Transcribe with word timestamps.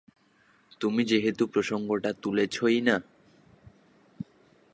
তুমি 0.79 1.05
যেহেতু 1.05 1.47
প্রসঙ্গটা 1.47 2.13
তুলেছই, 2.21 2.81
না। 2.81 2.95